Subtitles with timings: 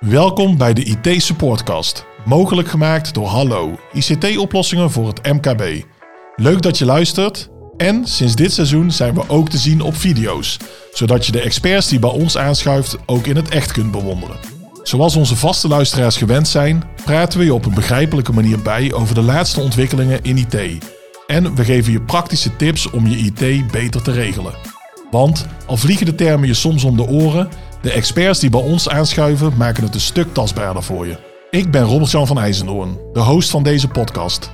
[0.00, 5.84] Welkom bij de IT Supportcast, mogelijk gemaakt door Hallo, ICT-oplossingen voor het MKB.
[6.36, 10.56] Leuk dat je luistert en sinds dit seizoen zijn we ook te zien op video's,
[10.92, 14.36] zodat je de experts die bij ons aanschuift ook in het echt kunt bewonderen.
[14.82, 19.14] Zoals onze vaste luisteraars gewend zijn, praten we je op een begrijpelijke manier bij over
[19.14, 20.84] de laatste ontwikkelingen in IT.
[21.26, 24.54] En we geven je praktische tips om je IT beter te regelen.
[25.10, 27.48] Want al vliegen de termen je soms om de oren,
[27.86, 31.16] de experts die bij ons aanschuiven maken het een stuk tastbaarder voor je.
[31.50, 34.50] Ik ben Robert-Jan van IJzendoorn, de host van deze podcast.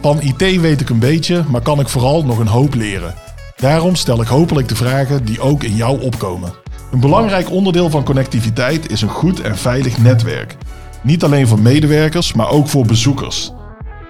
[0.00, 3.14] Van IT weet ik een beetje, maar kan ik vooral nog een hoop leren.
[3.56, 6.52] Daarom stel ik hopelijk de vragen die ook in jou opkomen.
[6.92, 10.56] Een belangrijk onderdeel van connectiviteit is een goed en veilig netwerk.
[11.02, 13.52] Niet alleen voor medewerkers, maar ook voor bezoekers.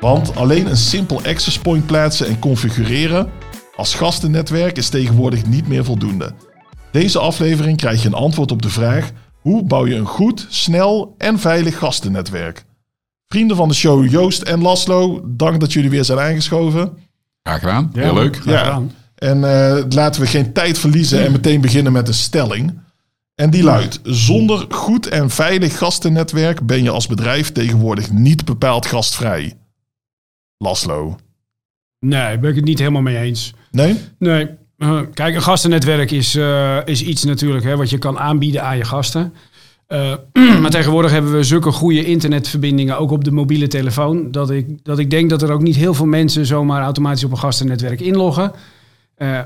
[0.01, 3.31] Want alleen een simpel access point plaatsen en configureren
[3.77, 6.33] als gastennetwerk is tegenwoordig niet meer voldoende.
[6.97, 9.11] Deze aflevering krijg je een antwoord op de vraag:
[9.41, 12.65] hoe bouw je een goed, snel en veilig gastennetwerk?
[13.27, 16.99] Vrienden van de show Joost en Laslo, dank dat jullie weer zijn aangeschoven.
[17.43, 18.41] Graag gedaan, heel leuk.
[18.45, 18.83] Ja,
[19.15, 22.79] en uh, laten we geen tijd verliezen en meteen beginnen met een stelling.
[23.35, 28.87] En die luidt: zonder goed en veilig gastennetwerk ben je als bedrijf tegenwoordig niet bepaald
[28.87, 29.55] gastvrij.
[30.59, 31.17] Laslo.
[31.99, 33.55] Nee, ben ik het niet helemaal mee eens.
[33.71, 34.01] Nee?
[34.19, 34.49] Nee.
[34.79, 38.77] Uh, kijk, een gastennetwerk is, uh, is iets natuurlijk hè, wat je kan aanbieden aan
[38.77, 39.33] je gasten.
[39.89, 40.15] Uh,
[40.61, 44.99] maar tegenwoordig hebben we zulke goede internetverbindingen, ook op de mobiele telefoon, dat ik, dat
[44.99, 48.53] ik denk dat er ook niet heel veel mensen zomaar automatisch op een gastennetwerk inloggen.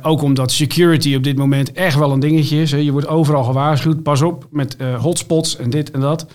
[0.03, 2.71] Ook omdat security op dit moment echt wel een dingetje is.
[2.71, 2.77] Hè.
[2.77, 4.03] Je wordt overal gewaarschuwd.
[4.03, 6.27] Pas op met hotspots en dit en dat.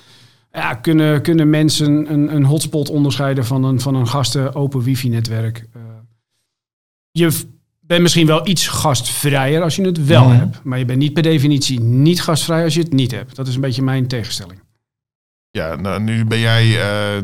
[0.51, 5.67] Ja, kunnen, kunnen mensen een, een hotspot onderscheiden van een, van een gasten open wifi-netwerk?
[7.11, 7.31] Je
[7.87, 10.31] bent misschien wel iets gastvrijer als je het wel mm.
[10.31, 10.59] hebt.
[10.63, 13.35] Maar je bent niet per definitie niet gastvrij als je het niet hebt.
[13.35, 14.59] Dat is een beetje mijn tegenstelling.
[15.51, 17.23] Ja, nou, nu ben jij uh,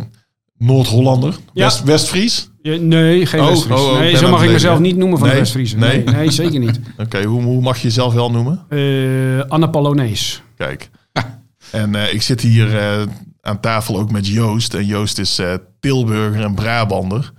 [0.57, 1.63] Noord-Hollander, ja.
[1.63, 2.49] West, Westfries?
[2.61, 3.79] Ja, nee, geen oh, Westfries.
[3.79, 5.73] Oh, oh, nee, zo mag ik mezelf niet noemen van nee, Westfries.
[5.75, 6.03] Nee.
[6.03, 6.15] nee.
[6.15, 6.79] Nee, zeker niet.
[6.91, 8.65] Oké, okay, hoe, hoe mag je jezelf wel noemen?
[8.69, 9.41] Uh.
[10.57, 10.89] Kijk.
[11.71, 12.79] en uh, ik zit hier
[13.41, 14.73] aan tafel ook met Joost.
[14.73, 15.41] En Joost is
[15.79, 17.31] Tilburger en Brabander.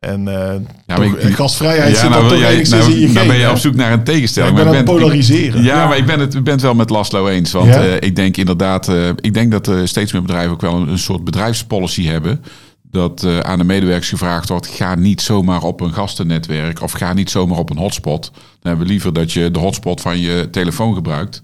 [0.00, 0.54] En uh,
[0.86, 3.56] ja, ik, gastvrijheid ja, zit nou, toch jij, nou, in je Nou ben je op
[3.56, 4.58] zoek naar een tegenstelling.
[4.58, 5.60] Ja, ik ben polariseren.
[5.60, 7.52] Ik, ja, ja, maar ik ben, het, ik ben het wel met Laslo eens.
[7.52, 7.86] Want ja?
[7.86, 8.88] uh, ik denk inderdaad...
[8.88, 12.42] Uh, ik denk dat uh, steeds meer bedrijven ook wel een, een soort bedrijfspolicy hebben.
[12.90, 14.66] Dat aan de medewerkers gevraagd wordt...
[14.66, 16.82] ga niet zomaar op een gastennetwerk...
[16.82, 18.30] of ga niet zomaar op een hotspot.
[18.32, 21.42] Dan hebben we liever dat je de hotspot van je telefoon gebruikt...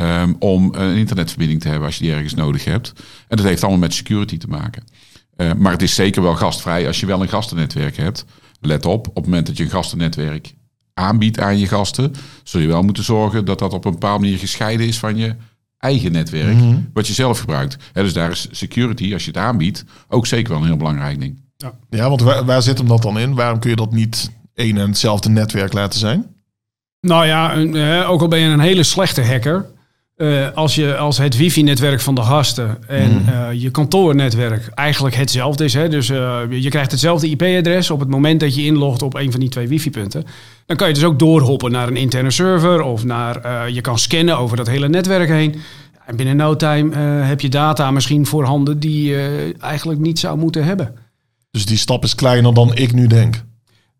[0.00, 2.92] Um, om een internetverbinding te hebben als je die ergens nodig hebt.
[3.28, 4.82] En dat heeft allemaal met security te maken.
[5.36, 8.24] Uh, maar het is zeker wel gastvrij als je wel een gastennetwerk hebt.
[8.60, 10.54] Let op, op het moment dat je een gastennetwerk
[10.94, 12.12] aanbiedt aan je gasten,
[12.42, 15.34] zul je wel moeten zorgen dat dat op een bepaalde manier gescheiden is van je
[15.78, 16.90] eigen netwerk, mm -hmm.
[16.92, 17.76] wat je zelf gebruikt.
[17.92, 21.20] He, dus daar is security, als je het aanbiedt, ook zeker wel een heel belangrijk
[21.20, 21.40] ding.
[21.56, 23.34] Ja, ja want waar, waar zit hem dat dan in?
[23.34, 26.26] Waarom kun je dat niet één en hetzelfde netwerk laten zijn?
[27.00, 29.66] Nou ja, een, ook al ben je een hele slechte hacker,
[30.16, 33.28] uh, als, je, als het wifi-netwerk van de gasten en mm.
[33.28, 35.74] uh, je kantoornetwerk eigenlijk hetzelfde is.
[35.74, 35.88] Hè?
[35.88, 39.40] Dus uh, je krijgt hetzelfde IP-adres op het moment dat je inlogt op een van
[39.40, 40.24] die twee wifi-punten.
[40.66, 44.38] Dan kan je dus ook doorhoppen naar een interne server of naar, je kan scannen
[44.38, 45.54] over dat hele netwerk heen.
[46.06, 50.64] En binnen no time heb je data misschien voorhanden die je eigenlijk niet zou moeten
[50.64, 50.94] hebben.
[51.50, 53.44] Dus die stap is kleiner dan ik nu denk.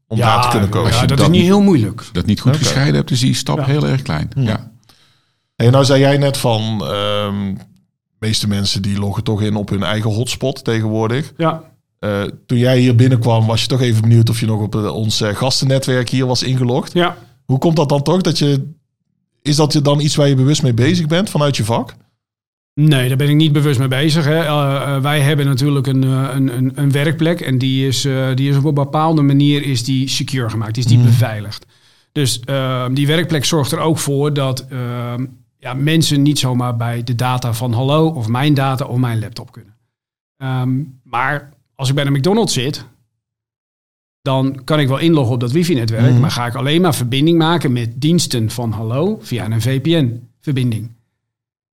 [0.06, 0.90] Om ja, daar te kunnen komen.
[0.92, 2.04] Ja, dat, dat, is niet heel moeilijk.
[2.12, 2.62] Dat niet goed okay.
[2.62, 3.64] gescheiden hebt, is die stap ja.
[3.64, 4.30] heel erg klein.
[4.34, 4.71] Ja.
[5.66, 9.68] En nou zei jij net van, um, de meeste mensen die loggen toch in op
[9.68, 11.32] hun eigen hotspot tegenwoordig.
[11.36, 11.62] Ja.
[12.00, 14.94] Uh, toen jij hier binnenkwam, was je toch even benieuwd of je nog op uh,
[14.94, 16.92] ons uh, gastennetwerk hier was ingelogd.
[16.92, 17.16] Ja.
[17.44, 18.20] Hoe komt dat dan toch?
[18.20, 18.72] Dat je,
[19.42, 21.94] is dat je dan iets waar je bewust mee bezig bent vanuit je vak?
[22.74, 24.24] Nee, daar ben ik niet bewust mee bezig.
[24.24, 24.44] Hè.
[24.44, 28.64] Uh, wij hebben natuurlijk een, een, een, een werkplek en die is, die is op
[28.64, 31.04] een bepaalde manier is die secure gemaakt, is die mm.
[31.04, 31.66] beveiligd.
[32.12, 34.66] Dus uh, die werkplek zorgt er ook voor dat
[35.62, 39.52] ja, mensen niet zomaar bij de data van hallo of mijn data of mijn laptop
[39.52, 39.74] kunnen.
[40.36, 42.84] Um, maar als ik bij de McDonald's zit,
[44.22, 46.20] dan kan ik wel inloggen op dat wifi-netwerk, mm.
[46.20, 50.90] maar ga ik alleen maar verbinding maken met diensten van hallo via een VPN-verbinding.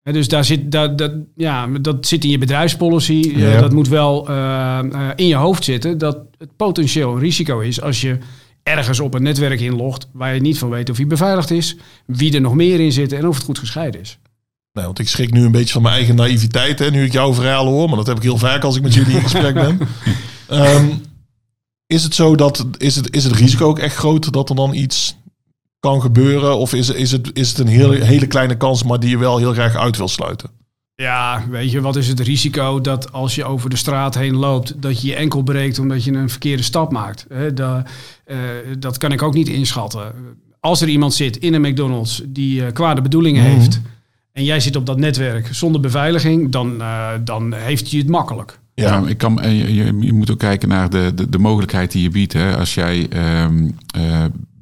[0.03, 3.33] Dus daar zit, daar, dat, ja, dat zit in je bedrijfspolicy.
[3.37, 3.61] Ja.
[3.61, 5.99] Dat moet wel uh, uh, in je hoofd zitten.
[5.99, 8.19] Dat het potentieel een risico is als je
[8.63, 11.77] ergens op een netwerk inlogt waar je niet van weet of hij beveiligd is,
[12.07, 14.19] wie er nog meer in zit en of het goed gescheiden is.
[14.73, 17.35] Nou, want ik schrik nu een beetje van mijn eigen naïviteit, hè, nu ik jouw
[17.35, 19.79] verhaal hoor, maar dat heb ik heel vaak als ik met jullie in gesprek ben.
[20.51, 21.03] um,
[21.87, 24.75] is het zo dat, is het, is het risico ook echt groot dat er dan
[24.75, 25.17] iets
[25.81, 26.59] kan gebeuren?
[26.59, 29.39] Of is, is, het, is het een hele, hele kleine kans, maar die je wel
[29.39, 30.51] heel graag uit wil sluiten?
[30.95, 34.83] Ja, weet je, wat is het risico dat als je over de straat heen loopt,
[34.83, 37.27] dat je je enkel breekt omdat je een verkeerde stap maakt?
[37.55, 37.89] Dat,
[38.27, 38.39] uh,
[38.79, 40.13] dat kan ik ook niet inschatten.
[40.61, 43.53] Als er iemand zit in een McDonald's die uh, kwade bedoelingen Mhm.
[43.53, 43.81] heeft
[44.33, 48.59] en jij zit op dat netwerk zonder beveiliging, dan, uh, dan heeft hij het makkelijk.
[48.75, 51.93] Ja, ja ik kan, je, je, je, moet ook kijken naar de, de, de mogelijkheid
[51.93, 52.33] die je biedt.
[52.33, 52.57] Hè.
[52.57, 53.09] Als jij
[53.45, 53.77] um,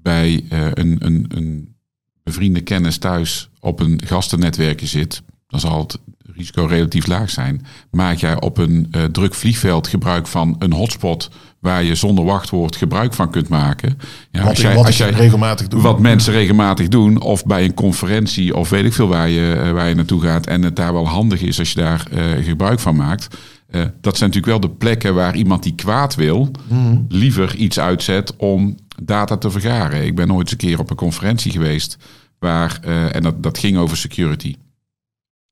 [0.02, 0.44] bij
[0.74, 1.74] een, een, een
[2.22, 5.98] bevriende kennis thuis op een gastennetwerkje zit, dan zal het
[6.40, 7.66] risico relatief laag zijn.
[7.90, 12.76] Maak jij op een uh, druk vliegveld gebruik van een hotspot waar je zonder wachtwoord
[12.76, 13.98] gebruik van kunt maken.
[14.30, 15.82] Ja, wat, als jij, wat als jij regelmatig doet.
[15.82, 19.70] Wat mensen regelmatig doen, of bij een conferentie, of weet ik veel waar je, uh,
[19.70, 20.46] waar je naartoe gaat.
[20.46, 23.36] En het daar wel handig is als je daar uh, gebruik van maakt.
[23.70, 27.04] Uh, dat zijn natuurlijk wel de plekken waar iemand die kwaad wil, mm.
[27.08, 30.04] liever iets uitzet om data te vergaren.
[30.04, 31.96] Ik ben ooit eens een keer op een conferentie geweest
[32.38, 34.54] waar, uh, en dat, dat ging over security.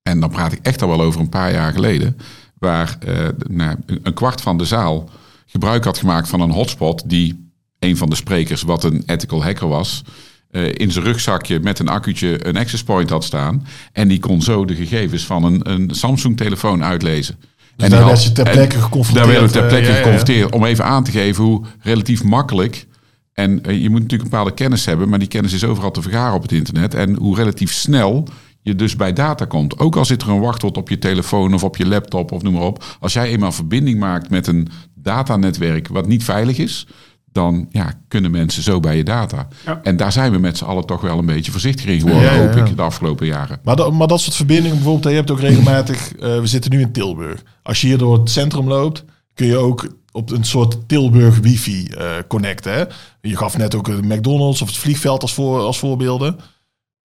[0.08, 2.16] En dan praat ik echt al wel over een paar jaar geleden,
[2.58, 5.10] waar uh, nou, een kwart van de zaal
[5.46, 9.69] gebruik had gemaakt van een hotspot die een van de sprekers, wat een ethical hacker
[9.69, 10.02] was,
[10.50, 13.66] uh, in zijn rugzakje met een accu'tje een access point had staan.
[13.93, 17.37] En die kon zo de gegevens van een, een Samsung-telefoon uitlezen.
[17.76, 19.26] Dus en daar werd je ter plekke geconfronteerd.
[19.26, 20.50] Daar werd je ter plekke uh, ja, geconfronteerd.
[20.50, 20.56] Ja.
[20.56, 22.87] Om even aan te geven hoe relatief makkelijk.
[23.32, 26.34] En je moet natuurlijk een bepaalde kennis hebben, maar die kennis is overal te vergaren
[26.34, 26.94] op het internet.
[26.94, 28.28] En hoe relatief snel
[28.62, 29.78] je dus bij data komt.
[29.78, 32.52] Ook al zit er een wachtwoord op je telefoon of op je laptop of noem
[32.52, 32.84] maar op.
[33.00, 36.87] Als jij eenmaal verbinding maakt met een datanetwerk wat niet veilig is,
[37.32, 39.49] dan ja, kunnen mensen zo bij je data.
[39.66, 39.81] Ja.
[39.82, 42.34] En daar zijn we met z'n allen toch wel een beetje voorzichtiger in geworden, ja,
[42.34, 43.60] ja, hoop ik, de afgelopen jaren.
[43.62, 46.81] Maar, dat, maar dat soort verbindingen, bijvoorbeeld, je hebt ook regelmatig, uh, we zitten nu
[46.81, 47.43] in Tilburg.
[47.62, 51.88] Als je hier door het centrum loopt, kun je ook op een soort Tilburg wifi
[51.90, 52.72] uh, connecten.
[52.72, 52.84] Hè?
[53.20, 56.37] Je gaf net ook een McDonald's of het vliegveld als, voor, als voorbeelden.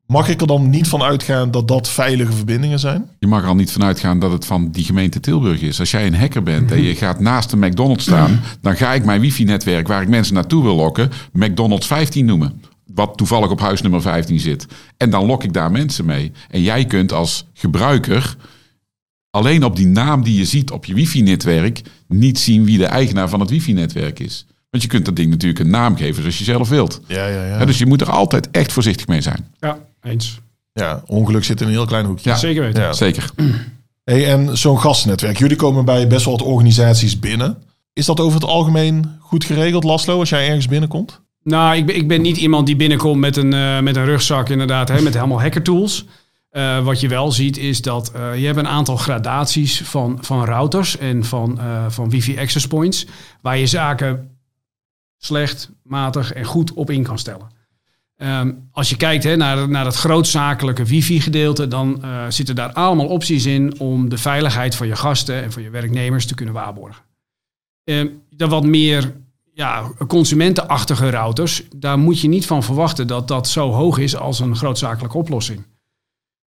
[0.07, 3.09] Mag ik er dan niet van uitgaan dat dat veilige verbindingen zijn?
[3.19, 5.79] Je mag er al niet van uitgaan dat het van die gemeente Tilburg is.
[5.79, 9.05] Als jij een hacker bent en je gaat naast een McDonald's staan, dan ga ik
[9.05, 12.61] mijn wifi-netwerk waar ik mensen naartoe wil lokken, McDonald's 15 noemen.
[12.85, 14.67] Wat toevallig op huis nummer 15 zit.
[14.97, 16.31] En dan lok ik daar mensen mee.
[16.49, 18.35] En jij kunt als gebruiker
[19.29, 23.29] alleen op die naam die je ziet op je wifi-netwerk niet zien wie de eigenaar
[23.29, 24.45] van het wifi-netwerk is.
[24.73, 27.01] Want je kunt dat ding natuurlijk een naam geven zoals je zelf wilt.
[27.07, 27.59] Ja, ja, ja.
[27.59, 29.47] ja dus je moet er altijd echt voorzichtig mee zijn.
[29.59, 30.39] Ja, eens.
[30.73, 32.29] Ja, ongeluk zit in een heel klein hoekje.
[32.29, 32.83] Ja, zeker weten.
[32.83, 32.93] Ja.
[32.93, 33.29] Zeker.
[34.03, 35.37] Hey, en zo'n gastennetwerk.
[35.37, 37.57] Jullie komen bij best wel wat organisaties binnen.
[37.93, 41.21] Is dat over het algemeen goed geregeld, Laslo, als jij ergens binnenkomt?
[41.43, 44.49] Nou, ik ben, ik ben niet iemand die binnenkomt met een, uh, met een rugzak,
[44.49, 46.05] inderdaad, hè, met helemaal hackertools.
[46.51, 50.45] Uh, wat je wel ziet is dat uh, je hebt een aantal gradaties van, van
[50.45, 53.05] routers en van, uh, van wifi access points,
[53.41, 54.32] waar je zaken
[55.25, 57.61] slecht, matig en goed op in kan stellen.
[58.17, 63.45] Um, als je kijkt naar, naar het grootzakelijke wifi-gedeelte, dan uh, zitten daar allemaal opties
[63.45, 67.03] in om de veiligheid van je gasten en van je werknemers te kunnen waarborgen.
[67.83, 69.13] Um, dan wat meer
[69.53, 74.39] ja, consumentenachtige routers, daar moet je niet van verwachten dat dat zo hoog is als
[74.39, 75.65] een grootzakelijke oplossing.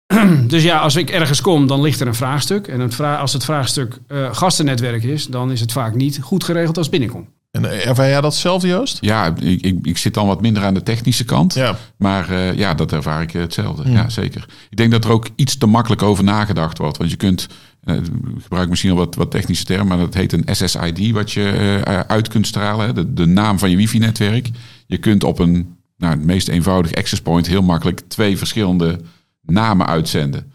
[0.47, 2.67] dus ja, als ik ergens kom, dan ligt er een vraagstuk.
[2.67, 6.89] En als het vraagstuk uh, gastennetwerk is, dan is het vaak niet goed geregeld als
[6.89, 7.34] binnenkom.
[7.67, 8.97] Ervaar jij datzelfde, Joost?
[9.01, 11.53] Ja, ik, ik, ik, zit dan wat minder aan de technische kant.
[11.53, 11.77] Ja.
[11.97, 13.83] Maar uh, ja, dat ervaar ik hetzelfde.
[13.87, 13.93] Mm.
[13.93, 14.45] Ja, zeker.
[14.69, 16.97] Ik denk dat er ook iets te makkelijk over nagedacht wordt.
[16.97, 17.47] Want je kunt,
[17.83, 17.97] uh,
[18.41, 21.99] gebruik misschien al wat, wat technische termen, maar dat heet een SSID, wat je uh,
[21.99, 22.95] uit kunt stralen.
[22.95, 24.49] De, de naam van je wifi-netwerk.
[24.87, 28.99] Je kunt op een, nou, het meest eenvoudige access point heel makkelijk twee verschillende
[29.41, 30.51] namen uitzenden.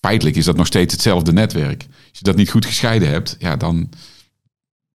[0.00, 1.82] Feitelijk is dat nog steeds hetzelfde netwerk.
[1.88, 3.88] Als je dat niet goed gescheiden hebt, ja, dan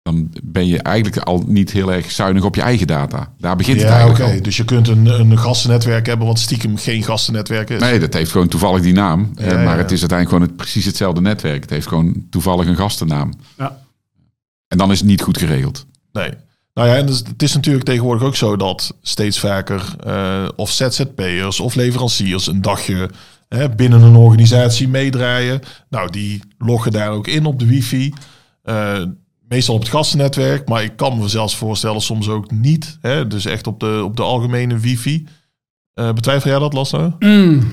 [0.01, 3.33] dan ben je eigenlijk al niet heel erg zuinig op je eigen data.
[3.37, 4.41] Daar begint ja, het eigenlijk okay.
[4.41, 7.79] Dus je kunt een, een gastennetwerk hebben wat stiekem geen gastennetwerk is.
[7.79, 9.31] Nee, dat heeft gewoon toevallig die naam.
[9.35, 11.61] Ja, maar ja, het is uiteindelijk gewoon het, precies hetzelfde netwerk.
[11.61, 13.33] Het heeft gewoon toevallig een gastennaam.
[13.57, 13.79] Ja.
[14.67, 15.85] En dan is het niet goed geregeld.
[16.11, 16.31] Nee.
[16.73, 20.71] Nou ja, en dus, het is natuurlijk tegenwoordig ook zo dat steeds vaker uh, of
[20.71, 23.09] ZZP'ers of leveranciers een dagje
[23.47, 25.61] hè, binnen een organisatie meedraaien.
[25.89, 28.13] Nou, die loggen daar ook in op de wifi.
[28.63, 29.01] Uh,
[29.51, 32.97] meestal op het gastennetwerk, maar ik kan me zelfs voorstellen soms ook niet.
[33.01, 33.27] Hè?
[33.27, 35.27] Dus echt op de, op de algemene wifi.
[35.95, 37.13] Uh, betwijfel jij dat, Lasso?
[37.19, 37.67] Mm.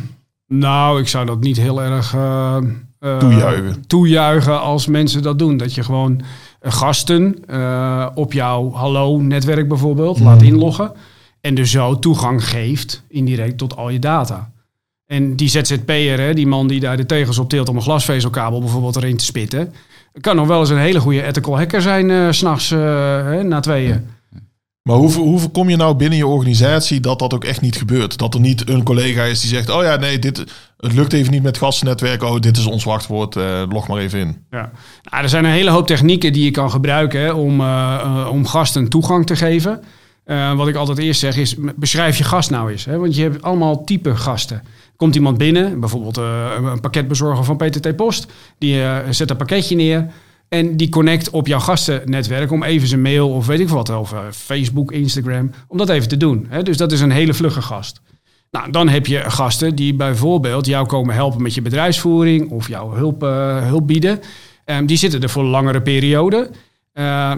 [0.47, 2.57] Nou, ik zou dat niet heel erg uh,
[3.01, 3.87] uh, toejuichen.
[3.87, 5.57] toejuichen als mensen dat doen.
[5.57, 6.23] Dat je gewoon
[6.61, 7.37] gasten
[8.15, 10.25] op jouw hallo-netwerk bijvoorbeeld mm.
[10.25, 10.93] laat inloggen.
[11.41, 14.51] En dus zo toegang geeft indirect tot al je data.
[15.07, 18.97] En die ZZP'er, die man die daar de tegels op tilt om een glasvezelkabel bijvoorbeeld
[18.97, 19.73] erin te spitten
[20.21, 22.79] kan nog wel eens een hele goede ethical hacker zijn uh, s'nachts uh,
[23.41, 24.07] na tweeën.
[24.83, 28.19] Maar hoe, hoe voorkom je nou binnen je organisatie dat dat ook echt niet gebeurt?
[28.19, 30.39] Dat er niet een collega is die zegt: Oh ja, nee, dit,
[30.77, 32.23] het lukt even niet met gastnetwerk.
[32.23, 33.37] Oh, dit is ons wachtwoord.
[33.37, 34.45] Uh, log maar even in.
[34.51, 34.71] Ja.
[35.11, 37.61] Nou, er zijn een hele hoop technieken die je kan gebruiken hè, om,
[38.29, 39.83] om gasten toegang te geven.
[40.57, 42.85] Wat ik altijd eerst zeg is: beschrijf je gast nou eens.
[42.85, 42.99] Hè?
[42.99, 44.63] Want je hebt allemaal type gasten.
[44.99, 50.11] Komt iemand binnen, bijvoorbeeld een pakketbezorger van PTT Post, die zet een pakketje neer.
[50.49, 54.15] En die connect op jouw gastennetwerk om even zijn mail of weet ik wat, of
[54.31, 56.49] Facebook, Instagram, om dat even te doen.
[56.63, 58.01] Dus dat is een hele vlugge gast.
[58.51, 62.93] Nou, dan heb je gasten die bijvoorbeeld jou komen helpen met je bedrijfsvoering of jouw
[62.93, 63.21] hulp,
[63.69, 64.21] hulp bieden.
[64.65, 66.51] Um, die zitten er voor langere periode.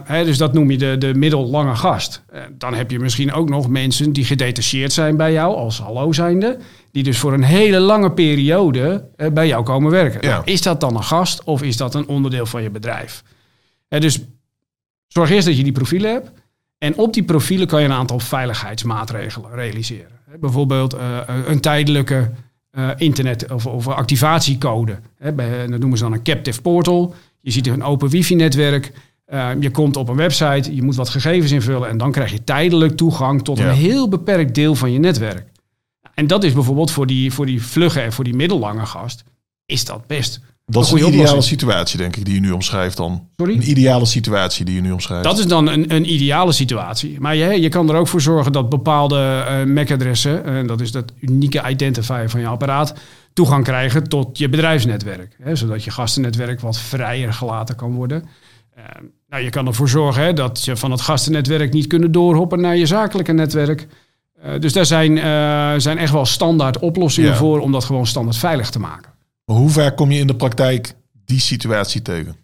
[0.05, 2.23] Hè, dus dat noem je de, de middellange gast.
[2.59, 6.59] Dan heb je misschien ook nog mensen die gedetacheerd zijn bij jou als hallo zijnde.
[6.93, 10.29] Die dus voor een hele lange periode bij jou komen werken.
[10.29, 10.43] Ja.
[10.45, 13.23] Is dat dan een gast of is dat een onderdeel van je bedrijf?
[13.89, 14.21] dus
[15.07, 16.31] zorg eerst dat je die profielen hebt.
[16.79, 20.11] En op die profielen kan je een aantal veiligheidsmaatregelen realiseren.
[20.41, 22.31] Bijvoorbeeld uh, een tijdelijke
[22.97, 24.99] internet- of, of activatiecode.
[25.19, 27.15] Dat noemen ze dan een captive portal.
[27.41, 28.93] Je ziet een open wifi-netwerk.
[29.61, 32.97] Je komt op een website, je moet wat gegevens invullen en dan krijg je tijdelijk
[32.97, 33.69] toegang tot ja.
[33.69, 35.50] een heel beperkt deel van je netwerk.
[36.21, 39.25] En dat is bijvoorbeeld voor die, voor die vlugge en voor die middellange gast,
[39.67, 41.45] is dat best dat is een ideale oplossing.
[41.45, 43.29] situatie, denk ik, die je nu omschrijft dan.
[43.37, 43.55] Sorry?
[43.55, 45.25] Een ideale situatie die je nu omschrijft.
[45.25, 47.21] Dat is dan een, een ideale situatie.
[47.21, 50.81] Maar je, je kan er ook voor zorgen dat bepaalde uh, MAC-adressen, en uh, dat
[50.81, 52.95] is dat unieke identifier van je apparaat,
[53.33, 55.37] toegang krijgen tot je bedrijfsnetwerk.
[55.43, 58.25] Hè, zodat je gastennetwerk wat vrijer gelaten kan worden.
[58.79, 58.85] Uh,
[59.29, 62.77] nou, je kan ervoor zorgen hè, dat je van het gastennetwerk niet kunnen doorhoppen naar
[62.77, 63.87] je zakelijke netwerk.
[64.61, 65.17] Dus daar zijn,
[65.81, 67.37] zijn echt wel standaard oplossingen ja.
[67.37, 69.13] voor om dat gewoon standaard veilig te maken.
[69.45, 70.95] Maar hoe ver kom je in de praktijk
[71.25, 72.37] die situatie tegen?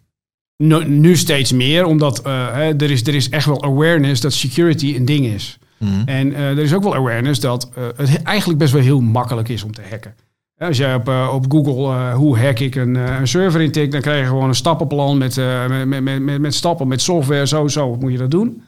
[0.57, 4.33] Nu, nu steeds meer, omdat uh, hè, er, is, er is echt wel awareness dat
[4.33, 5.57] security een ding is.
[5.77, 6.01] Mm.
[6.05, 9.49] En uh, er is ook wel awareness dat uh, het eigenlijk best wel heel makkelijk
[9.49, 10.15] is om te hacken.
[10.57, 14.27] Als jij op, op Google hoe hack ik een, een server intikt, dan krijg je
[14.27, 15.35] gewoon een stappenplan met,
[15.67, 18.63] met, met, met, met, stappen, met software, zo, zo moet je dat doen.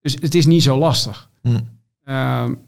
[0.00, 1.28] Dus het is niet zo lastig.
[1.42, 1.68] Mm.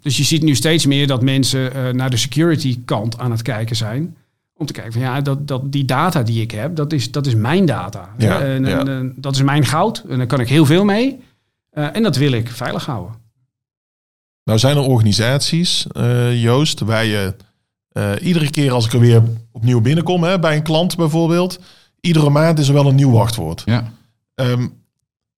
[0.00, 3.76] Dus je ziet nu steeds meer dat mensen naar de security kant aan het kijken
[3.76, 4.16] zijn.
[4.54, 7.26] Om te kijken van ja, dat, dat die data die ik heb, dat is, dat
[7.26, 8.08] is mijn data.
[8.18, 8.86] Ja, en, ja.
[8.86, 10.04] en, dat is mijn goud.
[10.08, 11.18] En daar kan ik heel veel mee.
[11.72, 13.14] Uh, en dat wil ik veilig houden.
[14.44, 17.34] Nou zijn er organisaties, uh, Joost, waar je
[17.92, 19.22] uh, iedere keer als ik er weer
[19.52, 21.60] opnieuw binnenkom, hè, bij een klant bijvoorbeeld,
[22.00, 23.62] iedere maand is er wel een nieuw wachtwoord.
[23.64, 23.92] Ja.
[24.34, 24.72] Um,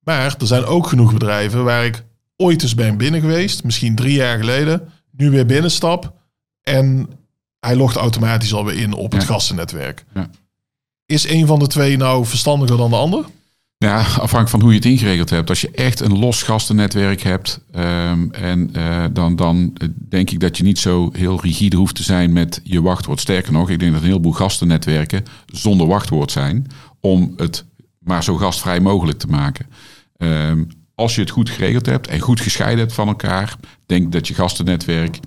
[0.00, 2.04] maar er zijn ook genoeg bedrijven waar ik
[2.36, 6.12] ooit eens ben binnen geweest, misschien drie jaar geleden, nu weer binnenstap
[6.62, 7.08] en
[7.60, 9.28] hij logt automatisch alweer in op het Ja.
[9.28, 10.04] gastennetwerk.
[10.14, 10.30] Ja.
[11.06, 13.24] Is een van de twee nou verstandiger dan de ander?
[13.78, 15.48] Ja, afhankelijk van hoe je het ingeregeld hebt.
[15.48, 20.40] Als je echt een los gastennetwerk hebt, ehm, en, eh, dan, dan eh, denk ik
[20.40, 23.20] dat je niet zo heel rigide hoeft te zijn met je wachtwoord.
[23.20, 26.66] Sterker nog, ik denk dat een heleboel gastennetwerken zonder wachtwoord zijn
[27.00, 27.64] om het
[27.98, 29.66] maar zo gastvrij mogelijk te maken.
[30.16, 34.28] Ehm, als je het goed geregeld hebt en goed gescheiden hebt van elkaar, denk dat
[34.28, 35.20] je gastennetwerk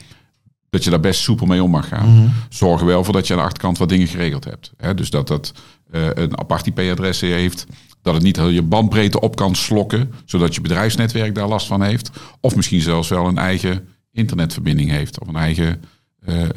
[0.69, 2.33] dat je daar best soepel mee om mag gaan.
[2.49, 4.71] Zorg er wel voor dat je aan de achterkant wat dingen geregeld hebt.
[4.77, 4.93] Hè?
[4.93, 5.53] Dus dat dat
[5.91, 7.65] uh, een apart IP-adres heeft.
[8.01, 10.13] Dat het niet heel je bandbreedte op kan slokken.
[10.25, 12.09] Zodat je bedrijfsnetwerk daar last van heeft.
[12.39, 15.19] Of misschien zelfs wel een eigen internetverbinding heeft.
[15.19, 15.83] Of een eigen
[16.27, 16.49] uh, uh,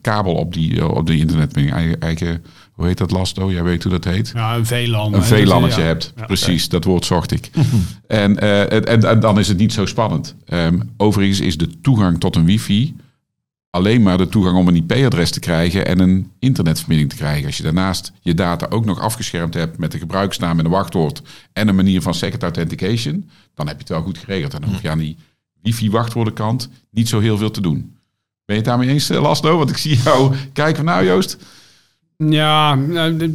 [0.00, 1.76] kabel op die, op die internetverbinding.
[1.76, 3.52] Eigen, eigen, hoe heet dat Lasto?
[3.52, 4.30] Jij weet hoe dat heet.
[4.34, 5.14] Ja, een VLAN.
[5.14, 5.86] Een VLANetje ja.
[5.86, 6.12] hebt.
[6.16, 6.24] Ja.
[6.24, 7.50] Precies, dat woord zocht ik.
[8.06, 10.34] en, en, en, en, dan is het niet zo spannend.
[10.48, 12.94] Um, overigens is de toegang tot een wifi
[13.72, 17.46] alleen maar de toegang om een IP-adres te krijgen en een internetverbinding te krijgen.
[17.46, 21.22] Als je daarnaast je data ook nog afgeschermd hebt met de gebruiksnaam en een wachtwoord
[21.52, 24.54] en een manier van second authentication, dan heb je het wel goed geregeld.
[24.54, 25.16] En dan hoef je aan die
[25.62, 27.96] wifi-wachtwoordenkant niet zo heel veel te doen.
[28.44, 29.56] Ben je het daarmee eens, Laslo?
[29.56, 31.36] Want ik zie jou kijken van nou, Joost.
[32.16, 32.78] Ja,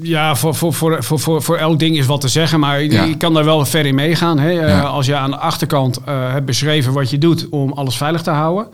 [0.01, 3.03] ja voor, voor, voor, voor, voor elk ding is wat te zeggen, maar ja.
[3.03, 4.39] je kan daar wel ver in meegaan.
[4.39, 4.49] Hè?
[4.49, 4.81] Ja.
[4.81, 8.29] Als je aan de achterkant uh, hebt beschreven wat je doet om alles veilig te
[8.29, 8.67] houden.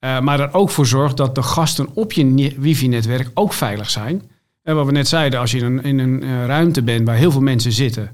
[0.00, 4.22] Uh, maar er ook voor zorgt dat de gasten op je wifi-netwerk ook veilig zijn.
[4.62, 7.30] En wat we net zeiden, als je in een, in een ruimte bent waar heel
[7.30, 8.10] veel mensen zitten...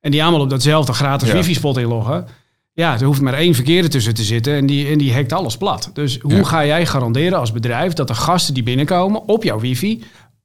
[0.00, 1.34] en die allemaal op datzelfde gratis ja.
[1.34, 2.26] wifi-spot inloggen...
[2.72, 5.56] ja, er hoeft maar één verkeerde tussen te zitten en die, en die hackt alles
[5.56, 5.90] plat.
[5.92, 6.44] Dus hoe ja.
[6.44, 10.02] ga jij garanderen als bedrijf dat de gasten die binnenkomen op jouw wifi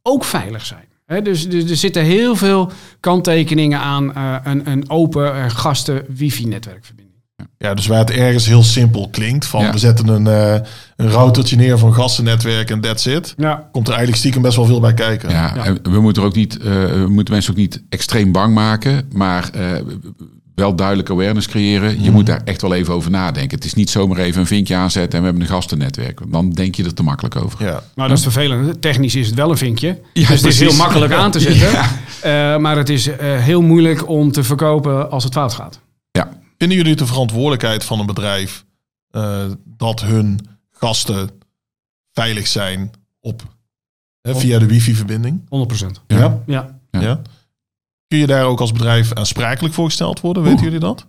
[0.07, 0.85] ook veilig zijn?
[1.05, 7.05] He, dus, dus, er zitten heel veel kanttekeningen aan uh, een, een open gasten wifi-netwerkverbinding.
[7.57, 9.71] Ja, dus waar het ergens heel simpel klinkt, van ja.
[9.71, 13.69] we zetten een, uh, een routertje neer van gastennetwerk en that's it, ja.
[13.71, 15.29] komt er eigenlijk stiekem best wel veel bij kijken.
[15.29, 15.65] Ja, ja.
[15.65, 19.09] En we moeten er ook niet, uh, we moeten mensen ook niet extreem bang maken,
[19.11, 19.71] maar uh,
[20.55, 22.03] wel duidelijk awareness creëren.
[22.03, 23.55] Je moet daar echt wel even over nadenken.
[23.55, 26.21] Het is niet zomaar even een vinkje aanzetten en we hebben een gastennetwerk.
[26.27, 27.65] Dan denk je er te makkelijk over.
[27.65, 27.83] Ja.
[27.95, 28.81] Nou, dat is vervelend.
[28.81, 29.99] Technisch is het wel een vinkje.
[30.13, 31.69] Ja, dus het is heel makkelijk aan te zetten.
[31.71, 32.53] Ja.
[32.53, 35.79] Eh, maar het is eh, heel moeilijk om te verkopen als het fout gaat.
[36.11, 38.65] Ja, Vinden jullie het de verantwoordelijkheid van een bedrijf
[39.09, 39.43] eh,
[39.77, 40.39] dat hun
[40.71, 41.29] gasten
[42.11, 43.43] veilig zijn op,
[44.21, 45.41] hè, via de wifi-verbinding?
[45.41, 45.45] 100%.
[46.07, 46.41] Ja.
[46.45, 46.79] Ja.
[46.91, 47.01] Ja.
[47.01, 47.21] Ja.
[48.07, 50.43] Kun je daar ook als bedrijf aansprakelijk voor gesteld worden?
[50.43, 51.05] Weten jullie dat?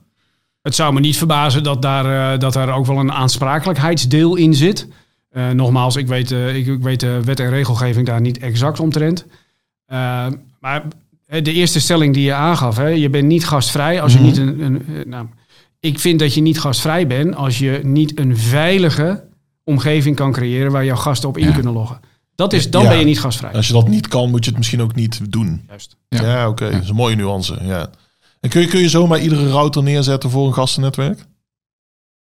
[0.62, 4.54] Het zou me niet verbazen dat daar, eh, dat daar ook wel een aansprakelijkheidsdeel in
[4.54, 4.88] zit.
[5.30, 8.80] Eh, nogmaals, ik weet, eh, ik, ik weet de wet en regelgeving daar niet exact
[8.80, 9.26] omtrent.
[10.60, 10.82] Maar
[11.26, 14.26] de eerste stelling die je aangaf, hè, je bent niet gastvrij als je Mhm.
[14.26, 14.60] niet een.
[14.62, 15.26] een nou,
[15.80, 19.24] ik vind dat je niet gastvrij bent als je niet een veilige
[19.64, 21.52] omgeving kan creëren waar jouw gasten op in Ja.
[21.54, 22.00] kunnen loggen.
[22.36, 22.88] Dat is, dan Ja.
[22.88, 23.52] ben je niet gastvrij.
[23.52, 25.64] Als je dat niet kan, moet je het misschien ook niet doen.
[25.68, 25.96] Juist.
[26.08, 26.48] Ja, Ja.
[26.48, 26.70] oké.
[26.70, 27.58] Dat is een mooie nuance.
[27.62, 27.90] Ja.
[28.40, 31.24] En kun je, kun je zomaar iedere router neerzetten voor een gastennetwerk?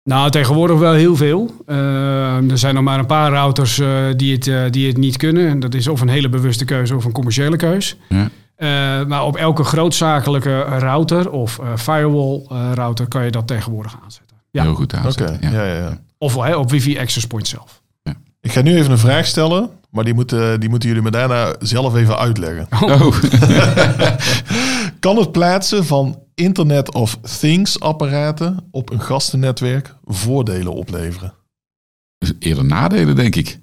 [0.03, 1.51] Nou, tegenwoordig wel heel veel.
[1.65, 5.18] Eh, er zijn nog maar een paar routers eh, die, het, eh, die het niet
[5.18, 5.48] kunnen.
[5.48, 7.96] En dat is of een hele bewuste keuze of een commerciële keus.
[8.10, 8.29] Ja.
[8.56, 13.98] Eh, maar op elke grootzakelijke router of eh, firewall eh, router kan je dat tegenwoordig
[14.03, 14.38] aanzetten.
[14.51, 14.63] Ja.
[14.63, 15.38] heel goed aanzetten.
[15.41, 15.50] ja.
[15.51, 15.65] Ja.
[15.65, 17.82] Ja, ja, Of hè, op wifi access point zelf.
[18.41, 21.55] Ik ga nu even een vraag stellen, maar die moeten, die moeten jullie me daarna
[21.60, 22.67] zelf even uitleggen.
[22.84, 23.15] Oh,
[25.00, 31.34] Kan het plaatsen van Internet of Things apparaten op een gastennetwerk voordelen opleveren?
[32.39, 33.60] eerder nadelen, denk ik.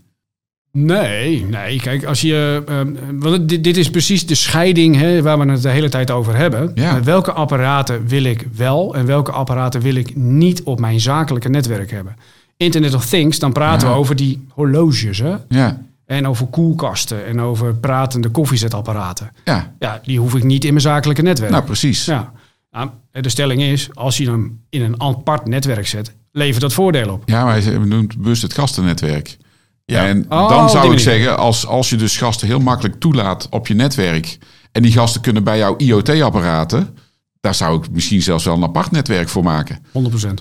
[0.73, 1.81] Nee, nee.
[1.81, 2.63] Kijk, als je.
[2.67, 6.11] ehm, want dit, dit is precies de scheiding hè, waar we het de hele tijd
[6.11, 6.71] over hebben.
[6.75, 7.03] Ja.
[7.03, 11.91] Welke apparaten wil ik wel en welke apparaten wil ik niet op mijn zakelijke netwerk
[11.91, 12.17] hebben?
[12.57, 13.95] Internet of Things, dan praten Ja.
[13.95, 15.35] we over die horloges hè?
[15.49, 19.31] Ja, en over koelkasten en over pratende koffiezetapparaten.
[19.45, 19.75] ja.
[19.79, 21.51] Ja, die hoef ik niet in mijn zakelijke netwerk.
[21.53, 22.05] nou precies.
[22.05, 22.33] ja.
[22.71, 27.11] Nou, de stelling is, als je hem in een apart netwerk zet, levert dat voordeel
[27.11, 27.23] op.
[27.27, 29.37] Ja, maar hij noemt bewust het gastennetwerk.
[29.85, 30.07] Ja.
[30.07, 30.99] En Oh, dan zou ik manier.
[31.01, 34.39] zeggen, als, als je dus gasten heel makkelijk toelaat op je netwerk...
[34.73, 36.97] en die gasten kunnen bij jouw IoT-apparaten...
[37.41, 39.79] daar zou ik misschien zelfs wel een apart netwerk voor maken.
[39.87, 39.91] 100%.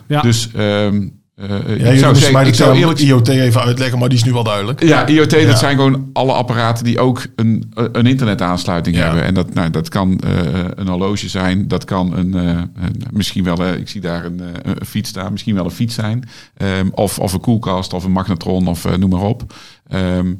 [0.07, 0.21] Ja.
[0.21, 4.17] Dus ehm, eh, Ja, ik zou zeggen, ik zou eerlijk IoT even uitleggen, maar die
[4.17, 4.83] is nu wel duidelijk.
[4.83, 5.45] Ja, IoT, Ja.
[5.45, 9.03] dat zijn gewoon alle apparaten die ook een, een internetaansluiting Ja.
[9.03, 9.23] hebben.
[9.23, 10.31] En dat, nou, dat kan eh,
[10.75, 14.39] een horloge zijn, dat kan een, eh, een- misschien wel, eh, ik zie daar een,
[14.41, 14.47] eh,
[14.79, 16.23] een fiets staan, misschien wel een fiets zijn.
[16.57, 19.53] Ehm, of, of een koelkast of een magnetron of eh, noem maar op.
[19.87, 20.33] Ehm,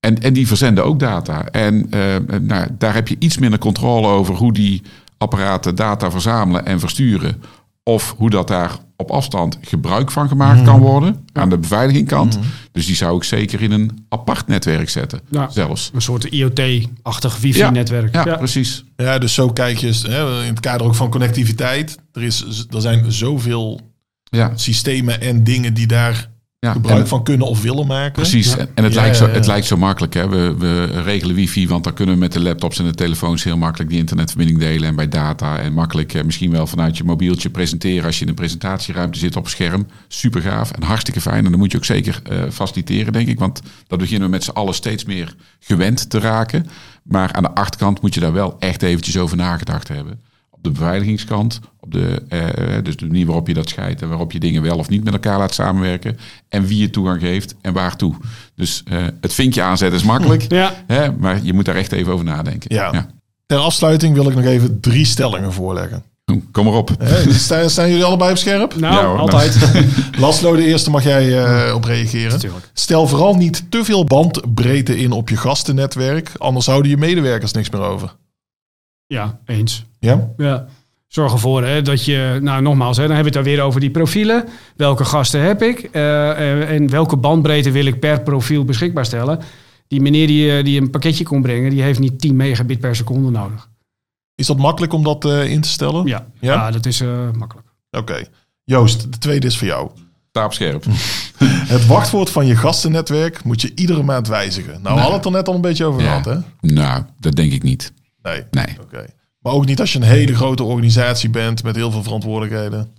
[0.00, 1.44] en, en die verzenden ook data.
[1.46, 2.00] En eh,
[2.40, 4.82] nou, daar heb je iets minder controle over hoe die
[5.18, 7.42] apparaten data verzamelen en versturen.
[7.88, 12.38] Of hoe dat daar op afstand gebruik van gemaakt kan worden aan de beveiligingkant.
[12.72, 15.20] Dus die zou ik zeker in een apart netwerk zetten.
[15.30, 15.50] Ja.
[15.50, 15.90] Zelfs.
[15.94, 18.14] Een soort IoT-achtig wifi-netwerk.
[18.14, 18.84] Ja, precies.
[18.96, 21.98] Ja, dus zo kijk je hè, in het kader ook van connectiviteit.
[22.12, 23.80] Er, is, er zijn zoveel
[24.24, 26.72] Ja, systemen en dingen die daar ja.
[26.72, 28.12] gebruik En- van kunnen of willen maken.
[28.12, 28.54] Precies.
[28.54, 28.66] Ja.
[28.74, 29.32] En het, Ja, lijkt zo, ja.
[29.32, 30.14] het lijkt zo makkelijk.
[30.14, 30.28] Hè?
[30.28, 33.56] We, we regelen wifi, want dan kunnen we met de laptops en de telefoons heel
[33.56, 34.88] makkelijk die internetverbinding delen.
[34.88, 38.28] En bij data en makkelijk eh, misschien wel vanuit je mobieltje presenteren als je in
[38.28, 39.86] een presentatieruimte zit op scherm.
[40.08, 41.44] Super gaaf en hartstikke fijn.
[41.44, 43.38] En dan moet je ook zeker eh, faciliteren, denk ik.
[43.38, 46.66] Want dat beginnen we met z'n allen steeds meer gewend te raken.
[47.02, 50.20] Maar aan de achterkant moet je daar wel echt eventjes over nagedacht hebben.
[50.50, 54.32] Op de beveiligingskant, op de, eh, dus de manier waarop je dat scheidt en waarop
[54.32, 56.18] je dingen wel of niet met elkaar laat samenwerken.
[56.48, 58.14] En wie je toegang geeft en waartoe.
[58.54, 60.72] Dus eh, het vinkje aanzetten is makkelijk, Ja.
[60.86, 62.74] hè, maar je moet daar echt even over nadenken.
[62.74, 63.06] Ja.
[63.46, 66.02] Ter afsluiting wil ik nog even drie stellingen voorleggen.
[66.52, 66.90] Kom maar op.
[67.28, 68.76] Staan, staan jullie allebei op scherp?
[68.76, 69.18] Nou, Ja, hoor.
[69.18, 69.58] altijd.
[70.18, 72.30] Laslo, de eerste mag jij eh, op reageren.
[72.32, 72.70] Natuurlijk.
[72.72, 76.30] Stel vooral niet te veel bandbreedte in op je gastennetwerk.
[76.38, 78.14] Anders houden je medewerkers niks meer over.
[79.06, 79.84] Ja, eens.
[79.98, 80.28] Ja?
[80.36, 80.66] Ja.
[81.08, 83.80] Zorg ervoor hè, dat je, nou nogmaals, hè, dan heb je het dan weer over
[83.80, 84.44] die profielen.
[84.76, 89.40] Welke gasten heb ik eh, eh, en welke bandbreedte wil ik per profiel beschikbaar stellen?
[89.86, 92.96] Die meneer die, eh, die een pakketje kon brengen, die heeft niet 10 megabit per
[92.96, 93.68] seconde nodig.
[94.34, 96.06] Is dat makkelijk om dat eh, in te stellen?
[96.06, 96.52] Ja, Ja?
[96.54, 96.70] ja?
[96.70, 97.66] dat is eh, makkelijk.
[97.90, 98.24] Oké.
[98.64, 99.90] Joost, de tweede is voor jou.
[100.28, 100.84] Sta op scherp.
[101.74, 104.72] Het wachtwoord van je gastennetwerk moet je iedere maand wijzigen.
[104.82, 106.06] Nou, we hadden het er net al een beetje over Ja.
[106.08, 106.68] gehad, hè?
[106.72, 107.92] Nou, dat denk ik niet.
[108.22, 108.42] Nee.
[108.50, 108.76] Nee.
[108.82, 109.04] Oké.
[109.38, 112.92] Maar ook niet als je een hele grote organisatie bent met heel veel verantwoordelijkheden.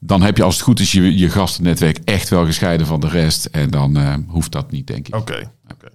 [0.00, 3.08] Dan heb je als het goed is je, je gastennetwerk echt wel gescheiden van de
[3.08, 3.44] rest.
[3.44, 5.14] En dan eh, hoeft dat niet, denk ik.
[5.14, 5.52] Oké.
[5.72, 5.88] oké.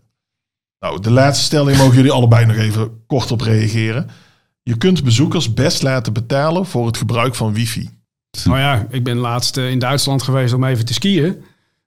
[0.79, 4.09] Nou, de laatste stelling mogen jullie allebei nog even kort op reageren.
[4.63, 7.89] Je kunt bezoekers best laten betalen voor het gebruik van wifi.
[8.43, 11.43] Nou ja, ik ben laatst eh, in Duitsland geweest om even te skiën.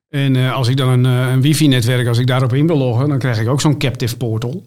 [0.08, 3.08] En eh, als ik dan een, eh, een wifi-netwerk, als ik daarop in wil loggen,
[3.08, 4.64] dan krijg ik ook zo'n captive portal.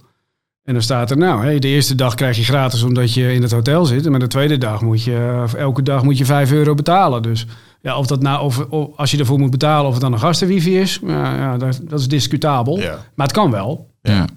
[0.67, 3.41] En dan staat er, nou, hey, de eerste dag krijg je gratis omdat je in
[3.41, 4.09] het hotel zit.
[4.09, 7.21] Maar de tweede dag moet je, of elke dag moet je 5 euro betalen.
[7.21, 7.45] Dus
[7.81, 10.19] ja, of dat nou, of, of als je ervoor moet betalen, of het dan een
[10.19, 12.77] gastenwifi is, ja, ja, dat, dat is discutabel.
[12.79, 13.05] Ja.
[13.15, 13.89] Maar het kan wel.
[14.01, 14.27] Ja.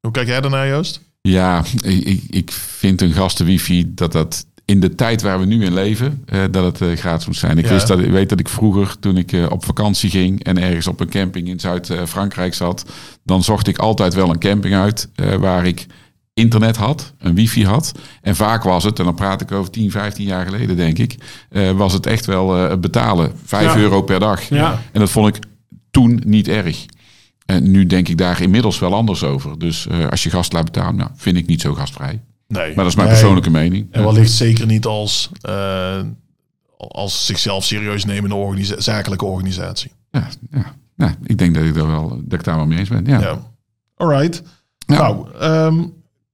[0.00, 1.00] Hoe kijk jij daarnaar, Joost?
[1.20, 5.64] Ja, ik, ik- ik vind een gastenwifi dat dat in de tijd waar we nu
[5.64, 7.58] in leven, eh, dat het eh, gratis moet zijn.
[7.58, 7.70] Ik Ja.
[7.70, 10.86] wist dat, ik weet dat ik vroeger, toen ik eh, op vakantie ging en ergens
[10.86, 12.84] op een camping in Zuid-Frankrijk zat,
[13.24, 15.86] dan zocht ik altijd wel een camping uit eh, waar ik
[16.34, 17.92] internet had, een wifi had.
[18.22, 21.16] En vaak was het, en dan praat ik over 10, 15 jaar geleden denk ik,
[21.50, 23.32] eh, was het echt wel eh, betalen.
[23.44, 23.76] 5 Ja.
[23.80, 24.42] euro per dag.
[24.48, 24.82] Ja.
[24.92, 25.42] En dat vond ik
[25.90, 26.84] toen niet erg.
[27.46, 29.58] En nu denk ik daar inmiddels wel anders over.
[29.58, 32.20] Dus eh, als je gast laat betalen, nou, vind ik niet zo gastvrij.
[32.52, 32.66] Nee.
[32.66, 33.16] Maar dat is mijn Nee.
[33.16, 33.86] persoonlijke mening.
[33.90, 36.00] En wellicht zeker niet als, eh,
[36.76, 39.90] als zichzelf serieus nemende organisa- zakelijke organisatie.
[40.10, 42.88] Ja, ja, ja, ik denk dat ik, daar wel, dat ik daar wel mee eens
[42.88, 43.04] ben.
[43.06, 43.20] Ja.
[43.20, 43.38] Ja.
[43.96, 44.42] Alright.
[44.86, 44.96] Ja.
[44.96, 45.84] Nou, ehm,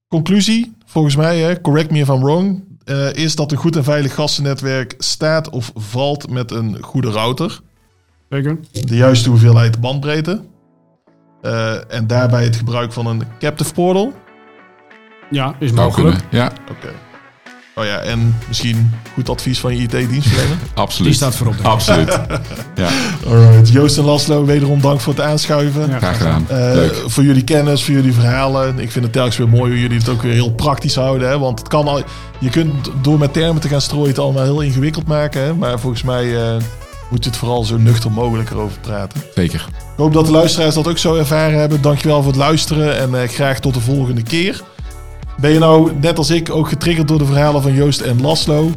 [0.09, 3.85] conclusie, volgens mij, hè, correct me if I'm wrong, eh, is dat een goed en
[3.85, 7.61] veilig gastennetwerk staat of valt met een goede router.
[8.29, 8.59] Zeker.
[8.73, 10.41] De juiste hoeveelheid bandbreedte.
[11.43, 14.13] eh, en daarbij het gebruik van een captive portal.
[15.31, 16.19] Ja, is mogelijk.
[16.19, 16.21] kunnen.
[16.45, 16.89] Ja, Oké.
[17.75, 20.57] Oh ja, en misschien goed advies van je IT-dienstverlener.
[20.75, 21.05] absoluut.
[21.09, 21.55] Die staat voorop.
[21.63, 22.19] Absoluut.
[22.75, 22.89] Ja,
[23.27, 23.69] Alright.
[23.69, 25.89] Joost en Laslo, wederom dank voor het aanschuiven.
[25.91, 25.97] Ja.
[25.99, 26.47] graag gedaan.
[26.49, 27.03] Eh, Leuk.
[27.07, 28.79] voor jullie kennis, voor jullie verhalen.
[28.79, 31.29] Ik vind het telkens weer mooi hoe jullie het ook weer heel praktisch houden.
[31.29, 31.39] Hè?
[31.39, 32.03] Want het kan al,
[32.39, 35.43] je kunt door met termen te gaan strooien het allemaal heel ingewikkeld maken.
[35.43, 35.55] Hè?
[35.55, 36.57] Maar volgens mij eh,
[37.11, 39.23] moet je het vooral zo nuchter mogelijk erover praten.
[39.35, 39.67] Zeker.
[39.69, 41.83] Ik hoop dat de luisteraars dat ook zo ervaren hebben.
[41.83, 44.63] Dankjewel voor het luisteren en eh, graag tot de volgende keer.
[45.41, 48.71] Ben je nou, net als ik, ook getriggerd door de verhalen van Joost en Laslo?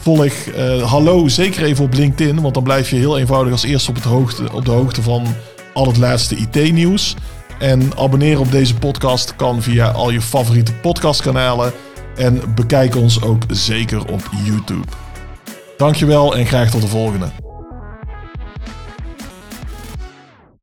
[0.00, 3.90] Volg eh, Hallo zeker even op LinkedIn, want dan blijf je heel eenvoudig als eerste
[3.90, 5.26] op, het hoogte, op de hoogte van
[5.74, 7.14] al het laatste IT-nieuws.
[7.58, 11.72] En abonneren op deze podcast kan via al je favoriete podcastkanalen.
[12.16, 14.86] En bekijk ons ook zeker op YouTube.
[15.76, 17.45] Dankjewel en graag tot de volgende.